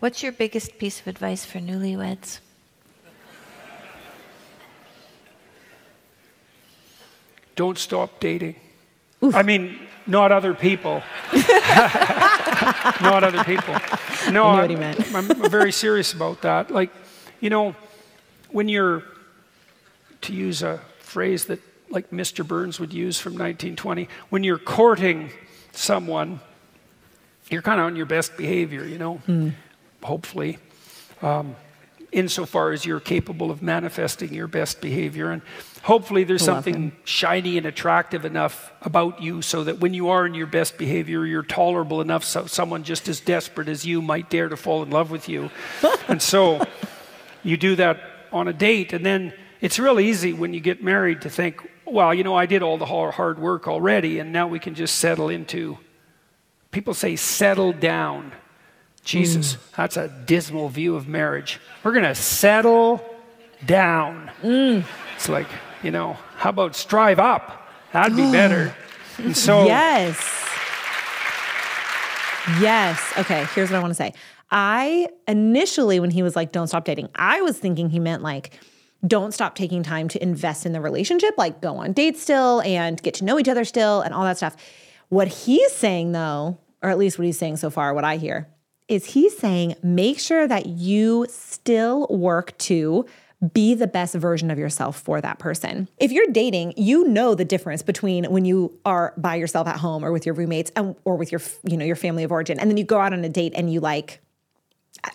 [0.00, 2.40] What's your biggest piece of advice for newlyweds?
[7.54, 8.56] Don't stop dating.
[9.22, 11.02] I mean, not other people.
[13.02, 13.74] not other people.
[14.32, 16.70] No, I am I'm, I'm very serious about that.
[16.70, 16.90] Like,
[17.40, 17.76] you know,
[18.48, 19.02] when you're,
[20.22, 21.60] to use a phrase that
[21.90, 22.46] like Mr.
[22.46, 25.30] Burns would use from 1920, when you're courting
[25.72, 26.40] someone,
[27.50, 29.50] you're kind of on your best behavior, you know, hmm.
[30.02, 30.58] Hopefully,
[31.22, 31.56] um,
[32.12, 35.30] insofar as you're capable of manifesting your best behavior.
[35.30, 35.42] And
[35.82, 40.34] hopefully, there's something shiny and attractive enough about you so that when you are in
[40.34, 44.48] your best behavior, you're tolerable enough so someone just as desperate as you might dare
[44.48, 45.50] to fall in love with you.
[46.08, 46.64] and so
[47.42, 48.00] you do that
[48.32, 52.14] on a date, and then it's real easy when you get married to think, well,
[52.14, 55.28] you know, I did all the hard work already, and now we can just settle
[55.28, 55.78] into.
[56.70, 58.32] People say settle down.
[59.04, 59.76] Jesus, mm.
[59.76, 61.58] that's a dismal view of marriage.
[61.82, 63.04] We're going to settle
[63.66, 64.30] down.
[64.42, 64.84] Mm.
[65.16, 65.48] It's like,
[65.82, 67.68] you know, how about strive up?
[67.92, 68.74] That'd be better.
[69.18, 70.16] And so, Yes.
[72.58, 73.12] Yes.
[73.18, 74.14] Okay, here's what I want to say.
[74.50, 78.58] I initially, when he was like, don't stop dating, I was thinking he meant like,
[79.06, 83.02] don't stop taking time to invest in the relationship, like go on dates still and
[83.02, 84.56] get to know each other still and all that stuff.
[85.08, 88.48] What he's saying, though, or at least what he's saying so far, what I hear,
[88.90, 93.06] is he's saying make sure that you still work to
[93.54, 95.88] be the best version of yourself for that person.
[95.98, 100.04] If you're dating, you know the difference between when you are by yourself at home
[100.04, 102.68] or with your roommates and or with your you know your family of origin and
[102.70, 104.20] then you go out on a date and you like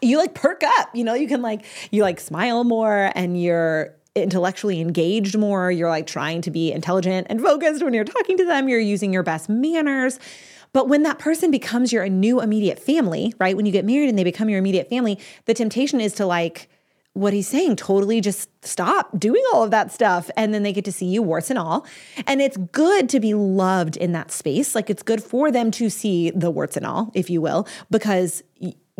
[0.01, 3.95] you like perk up, you know, you can like you like smile more and you're
[4.15, 8.45] intellectually engaged more, you're like trying to be intelligent and focused when you're talking to
[8.45, 10.19] them, you're using your best manners.
[10.73, 13.55] But when that person becomes your new immediate family, right?
[13.55, 16.69] When you get married and they become your immediate family, the temptation is to like
[17.13, 20.29] what he's saying, totally just stop doing all of that stuff.
[20.35, 21.85] And then they get to see you, warts and all.
[22.27, 24.75] And it's good to be loved in that space.
[24.75, 28.43] Like it's good for them to see the warts and all, if you will, because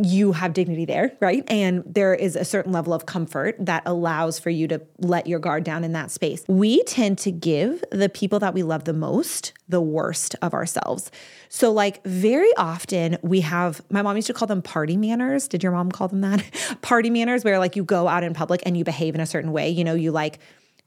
[0.02, 1.44] you have dignity there, right?
[1.48, 5.40] And there is a certain level of comfort that allows for you to let your
[5.40, 6.44] guard down in that space.
[6.48, 11.10] We tend to give the people that we love the most the worst of ourselves.
[11.50, 15.48] So, like, very often we have, my mom used to call them party manners.
[15.48, 16.44] Did your mom call them that?
[16.82, 19.52] party manners, where like you go out in public and you behave in a certain
[19.52, 19.70] way.
[19.70, 20.40] You know, you like,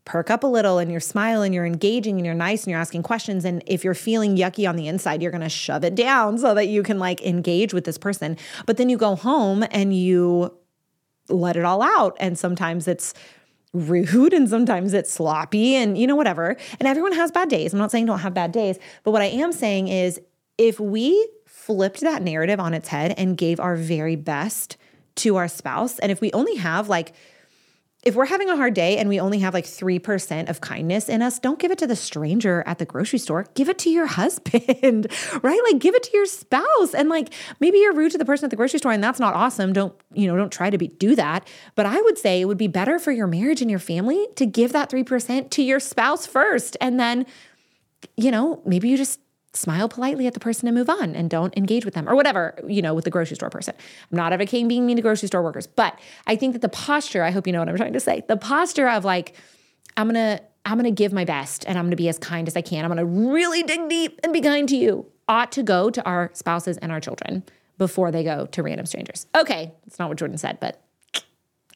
[0.08, 3.02] perk up a little and you're smiling, you're engaging and you're nice and you're asking
[3.02, 3.44] questions.
[3.44, 6.66] And if you're feeling yucky on the inside, you're gonna shove it down so that
[6.66, 8.38] you can like engage with this person.
[8.64, 10.56] But then you go home and you
[11.28, 12.16] let it all out.
[12.18, 13.12] And sometimes it's
[13.74, 16.56] rude and sometimes it's sloppy and you know, whatever.
[16.80, 17.74] And everyone has bad days.
[17.74, 20.18] I'm not saying don't have bad days, but what I am saying is
[20.56, 24.78] if we flipped that narrative on its head and gave our very best
[25.16, 27.12] to our spouse, and if we only have like
[28.08, 31.20] if we're having a hard day and we only have like 3% of kindness in
[31.20, 33.44] us, don't give it to the stranger at the grocery store.
[33.54, 35.08] Give it to your husband,
[35.42, 35.60] right?
[35.70, 36.94] Like give it to your spouse.
[36.94, 39.34] And like maybe you're rude to the person at the grocery store and that's not
[39.34, 39.74] awesome.
[39.74, 41.46] Don't, you know, don't try to be do that.
[41.74, 44.46] But I would say it would be better for your marriage and your family to
[44.46, 46.78] give that 3% to your spouse first.
[46.80, 47.26] And then,
[48.16, 49.20] you know, maybe you just
[49.58, 52.58] smile politely at the person and move on and don't engage with them or whatever,
[52.66, 53.74] you know, with the grocery store person.
[54.10, 57.22] I'm not advocating being mean to grocery store workers, but I think that the posture,
[57.22, 59.34] I hope you know what I'm trying to say, the posture of like,
[59.96, 62.62] I'm gonna, I'm gonna give my best and I'm gonna be as kind as I
[62.62, 62.84] can.
[62.84, 66.30] I'm gonna really dig deep and be kind to you, ought to go to our
[66.34, 67.42] spouses and our children
[67.78, 69.26] before they go to random strangers.
[69.36, 70.82] Okay, that's not what Jordan said, but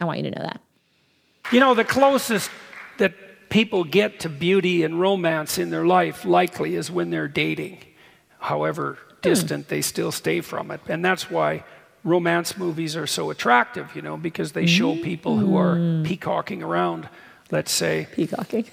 [0.01, 0.61] I want you to know that.
[1.51, 2.51] You know, the closest
[2.99, 3.15] that
[3.53, 7.79] people get to beauty and romance in their life likely is when they're dating.
[8.39, 9.17] However hmm.
[9.21, 10.81] distant, they still stay from it.
[10.89, 11.65] And that's why
[12.03, 16.05] romance movies are so attractive, you know, because they show people who are mm.
[16.05, 17.09] peacocking around,
[17.53, 18.65] let's say, Peacocking.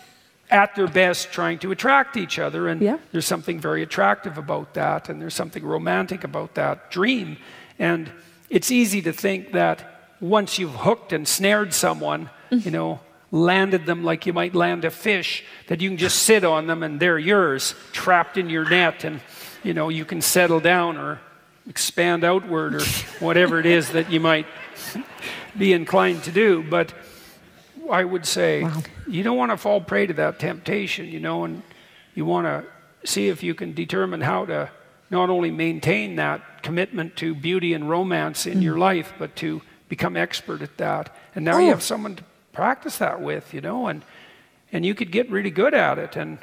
[0.50, 2.68] at their best trying to attract each other.
[2.68, 2.98] And Yeah.
[3.12, 7.38] there's something very attractive about that, and there's something romantic about that dream.
[7.78, 8.10] And
[8.50, 12.72] it's easy to think that once you've hooked and snared someone, you mm-hmm.
[12.72, 13.00] know,
[13.32, 16.84] landed them like you might land a fish, that you can just sit on them
[16.84, 19.22] and they're yours, trapped in your net, and
[19.64, 21.20] you know, you can settle down or
[21.68, 22.82] expand outward or
[23.20, 24.48] whatever it is that you might
[25.58, 26.64] be inclined to do.
[26.64, 26.94] But
[27.90, 28.68] I would say
[29.08, 31.62] you don't want to fall prey to that temptation, you know, and
[32.16, 32.66] you want to
[33.08, 34.70] see if you can determine how to
[35.10, 38.80] not only maintain that commitment to beauty and romance in your mm.
[38.80, 41.16] life, but to become expert at that.
[41.34, 41.70] And now you Oh.
[41.70, 44.04] have someone to practice that with, you know, and
[44.72, 46.16] and you could get really good at it.
[46.16, 46.40] And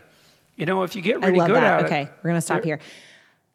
[0.56, 1.80] you know, if you get really I love good that.
[1.80, 2.80] at okay, it, we're gonna stop here.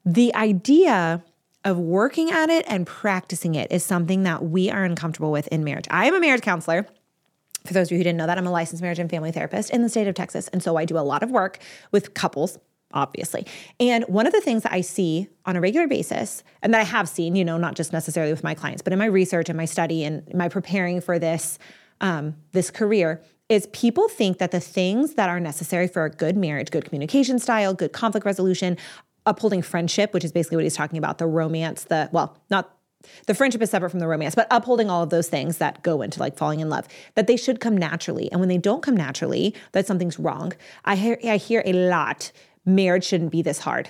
[0.05, 1.23] The idea
[1.63, 5.63] of working at it and practicing it is something that we are uncomfortable with in
[5.63, 5.85] marriage.
[5.91, 6.87] I am a marriage counselor.
[7.65, 9.69] For those of you who didn't know that, I'm a licensed marriage and family therapist
[9.69, 10.47] in the state of Texas.
[10.47, 11.59] And so I do a lot of work
[11.91, 12.57] with couples,
[12.91, 13.45] obviously.
[13.79, 16.85] And one of the things that I see on a regular basis, and that I
[16.85, 19.57] have seen, you know, not just necessarily with my clients, but in my research and
[19.57, 21.59] my study and my preparing for this,
[22.01, 26.37] um, this career, is people think that the things that are necessary for a good
[26.37, 28.77] marriage, good communication style, good conflict resolution,
[29.25, 32.75] upholding friendship, which is basically what he's talking about, the romance, the, well, not
[33.25, 36.01] the friendship is separate from the romance, but upholding all of those things that go
[36.01, 38.31] into like falling in love, that they should come naturally.
[38.31, 40.53] And when they don't come naturally, that something's wrong.
[40.85, 42.31] I hear, I hear a lot
[42.65, 43.89] marriage shouldn't be this hard.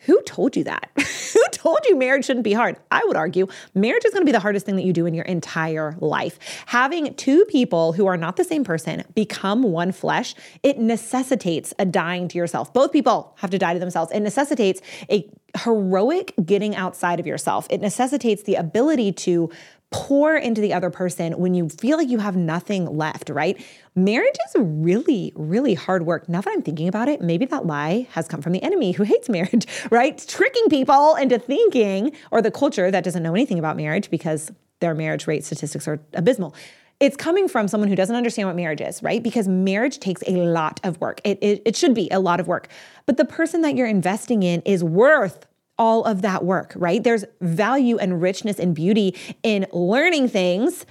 [0.00, 0.90] Who told you that?
[1.32, 2.76] Who told you marriage shouldn't be hard?
[2.90, 5.14] I would argue marriage is going to be the hardest thing that you do in
[5.14, 6.38] your entire life.
[6.66, 11.84] Having two people who are not the same person become one flesh, it necessitates a
[11.84, 12.72] dying to yourself.
[12.72, 14.12] Both people have to die to themselves.
[14.12, 15.28] It necessitates a
[15.58, 17.66] heroic getting outside of yourself.
[17.70, 19.50] It necessitates the ability to
[19.90, 23.62] pour into the other person when you feel like you have nothing left, right?
[23.94, 26.28] Marriage is really, really hard work.
[26.28, 29.02] Now that I'm thinking about it, maybe that lie has come from the enemy who
[29.04, 30.22] hates marriage, right?
[30.26, 34.50] Tricking people into thinking, or the culture that doesn't know anything about marriage because
[34.80, 36.54] their marriage rate statistics are abysmal.
[36.98, 39.22] It's coming from someone who doesn't understand what marriage is, right?
[39.22, 41.20] Because marriage takes a lot of work.
[41.24, 42.68] It, it, it should be a lot of work.
[43.04, 45.46] But the person that you're investing in is worth
[45.78, 47.02] all of that work, right?
[47.02, 50.86] There's value and richness and beauty in learning things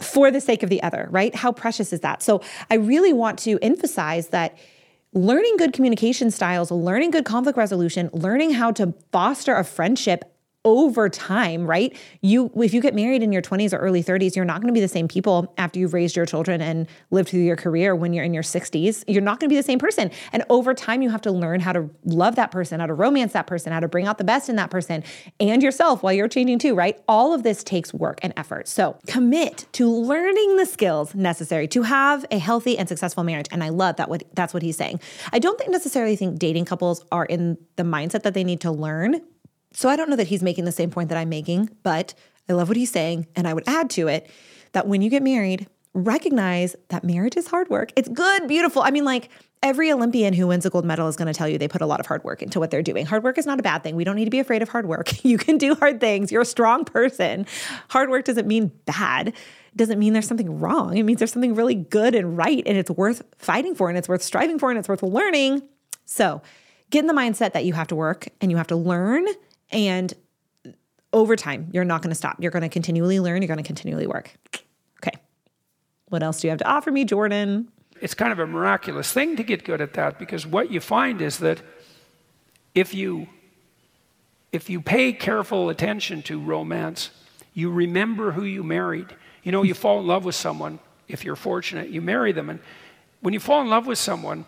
[0.00, 1.34] for the sake of the other, right?
[1.34, 2.22] How precious is that?
[2.22, 2.40] So
[2.70, 4.56] I really want to emphasize that
[5.12, 10.31] learning good communication styles, learning good conflict resolution, learning how to foster a friendship
[10.64, 11.96] over time, right?
[12.20, 14.72] You if you get married in your 20s or early 30s, you're not going to
[14.72, 18.12] be the same people after you've raised your children and lived through your career when
[18.12, 19.02] you're in your 60s.
[19.08, 20.10] You're not going to be the same person.
[20.32, 23.32] And over time you have to learn how to love that person, how to romance
[23.32, 25.02] that person, how to bring out the best in that person
[25.40, 27.02] and yourself while you're changing too, right?
[27.08, 28.68] All of this takes work and effort.
[28.68, 33.46] So, commit to learning the skills necessary to have a healthy and successful marriage.
[33.50, 35.00] And I love that what that's what he's saying.
[35.32, 38.70] I don't think necessarily think dating couples are in the mindset that they need to
[38.70, 39.20] learn
[39.72, 42.14] so I don't know that he's making the same point that I'm making, but
[42.48, 43.26] I love what he's saying.
[43.34, 44.30] And I would add to it
[44.72, 47.92] that when you get married, recognize that marriage is hard work.
[47.96, 48.82] It's good, beautiful.
[48.82, 49.28] I mean, like
[49.62, 51.86] every Olympian who wins a gold medal is going to tell you they put a
[51.86, 53.06] lot of hard work into what they're doing.
[53.06, 53.94] Hard work is not a bad thing.
[53.94, 55.12] We don't need to be afraid of hard work.
[55.32, 56.32] You can do hard things.
[56.32, 57.46] You're a strong person.
[57.88, 59.32] Hard work doesn't mean bad.
[59.76, 60.96] Doesn't mean there's something wrong.
[60.98, 64.08] It means there's something really good and right and it's worth fighting for and it's
[64.08, 65.62] worth striving for and it's worth learning.
[66.04, 66.42] So,
[66.90, 69.26] get in the mindset that you have to work and you have to learn
[69.72, 70.12] and
[71.12, 72.36] over time, you're not going to stop.
[72.40, 74.34] You're going to continually learn, you're going to continually work.
[74.98, 75.16] Okay.
[76.08, 77.68] What else do you have to offer me, Jordan?
[78.00, 81.20] It's kind of a miraculous thing to get good at that because what you find
[81.20, 81.60] is that
[82.74, 83.28] if you
[84.50, 87.10] if you pay careful attention to romance,
[87.54, 89.06] you remember who you married.
[89.42, 90.78] You know, you fall in love with someone,
[91.08, 92.60] if you're fortunate, you marry them and
[93.22, 94.44] when you fall in love with someone,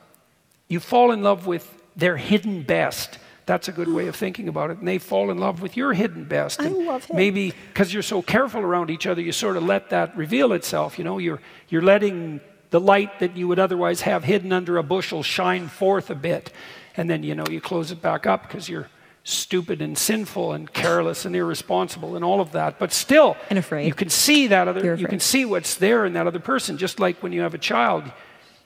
[0.68, 3.18] you fall in love with their hidden best.
[3.46, 4.78] That's a good way of thinking about it.
[4.78, 6.60] And they fall in love with your hidden best.
[6.60, 7.16] I And love him.
[7.16, 10.98] Maybe because you're so careful around each other, you sort of let that reveal itself.
[10.98, 14.82] You know, you're, you're letting the light that you would otherwise have hidden under a
[14.82, 16.50] bushel shine forth a bit.
[16.96, 18.88] And then, you know, you close it back up because you're
[19.24, 22.78] stupid and sinful and careless and irresponsible and all of that.
[22.78, 23.86] But still, And afraid.
[23.86, 26.76] you can see that other, You're can see what's there in that other person.
[26.78, 28.04] Just like when you have a child,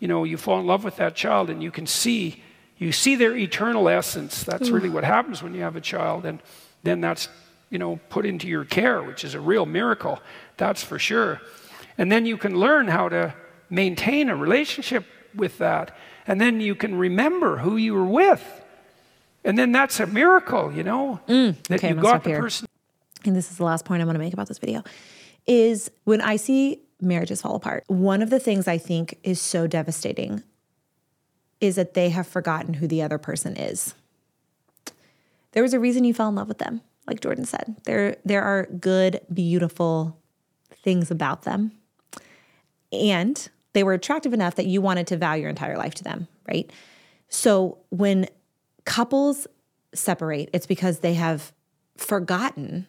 [0.00, 2.42] you know, you fall in love with that child and you can see,
[2.78, 4.44] you see their eternal essence.
[4.44, 6.24] That's really what happens when you have a child.
[6.24, 6.40] And
[6.84, 7.28] then that's,
[7.70, 10.20] you know, put into your care, which is a real miracle.
[10.56, 11.40] That's for sure.
[11.98, 13.34] And then you can learn how to
[13.68, 15.04] maintain a relationship
[15.34, 15.96] with that.
[16.26, 18.44] And then you can remember who you were with.
[19.44, 22.40] And then that's a miracle, you know, that Mm, okay, you I'm got the here.
[22.40, 22.68] person
[23.24, 24.82] and this is the last point I want to make about this video,
[25.46, 29.66] is when I see marriages fall apart, one of the things I think is so
[29.66, 30.42] devastating
[31.60, 33.94] is that they have forgotten who the other person is.
[35.52, 37.76] There was a reason you fell in love with them, like Jordan said.
[37.84, 40.16] There, there are good, beautiful
[40.82, 41.72] things about them.
[42.92, 46.28] And they were attractive enough that you wanted to vow your entire life to them,
[46.48, 46.70] right?
[47.28, 48.26] So when
[48.84, 49.46] couples
[49.94, 51.52] separate, it's because they have
[51.96, 52.86] forgotten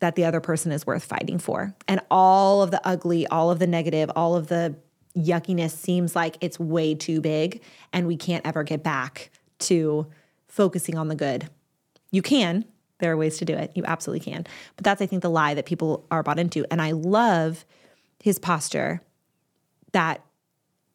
[0.00, 1.74] that the other person is worth fighting for.
[1.86, 4.74] And all of the ugly, all of the negative, all of the
[5.16, 7.62] yuckiness seems like it's way too big
[7.92, 10.06] and we can't ever get back to
[10.48, 11.48] focusing on the good.
[12.10, 12.64] You can,
[12.98, 13.72] there are ways to do it.
[13.74, 14.46] You absolutely can.
[14.76, 16.64] But that's, I think, the lie that people are bought into.
[16.70, 17.64] And I love
[18.22, 19.02] his posture
[19.92, 20.22] that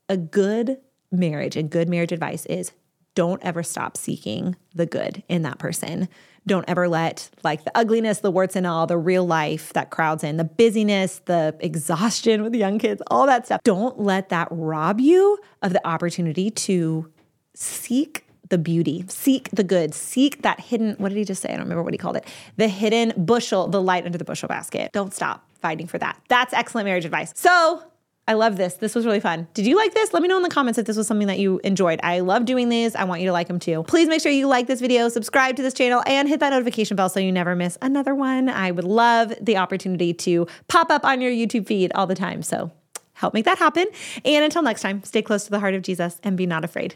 [0.08, 0.78] a good
[1.12, 2.72] marriage and good marriage advice is
[3.16, 6.08] don't ever stop seeking the good in that person.
[6.48, 10.24] Don't ever let like the ugliness, the warts and all, the real life that crowds
[10.24, 13.62] in, the busyness, the exhaustion with young kids, all that stuff.
[13.64, 17.12] Don't let that rob you of the opportunity to
[17.56, 21.50] seek the beauty, seek the good, seek that hidden, what did he just say?
[21.50, 22.26] I don't remember what he called it.
[22.58, 24.92] The hidden bushel, the light under the bushel basket.
[24.94, 26.22] Don't stop fighting for that.
[26.28, 27.34] That's excellent marriage advice.
[27.36, 27.82] So,
[28.28, 28.76] I love this.
[28.76, 29.48] This was really fun.
[29.54, 30.12] Did you like this?
[30.12, 32.00] Let me know in the comments if this was something that you enjoyed.
[32.02, 32.96] I love doing these.
[32.96, 33.84] I want you to like them too.
[33.84, 36.98] Please make sure you like this video, subscribe to this channel, and hit that notification
[36.98, 38.50] bell so you never miss another one.
[38.50, 42.42] I would love the opportunity to pop up on your YouTube feed all the time.
[42.42, 42.72] So
[43.14, 43.86] help make that happen.
[44.24, 46.96] And until next time, stay close to the heart of Jesus and be not afraid.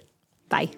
[0.49, 0.71] Bye.